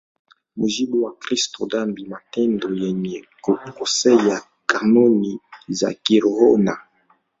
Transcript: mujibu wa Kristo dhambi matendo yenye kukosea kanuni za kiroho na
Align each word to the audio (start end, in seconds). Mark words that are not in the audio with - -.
mujibu 0.57 1.03
wa 1.03 1.15
Kristo 1.15 1.65
dhambi 1.65 2.05
matendo 2.05 2.75
yenye 2.75 3.27
kukosea 3.41 4.41
kanuni 4.65 5.39
za 5.67 5.93
kiroho 5.93 6.57
na 6.57 6.77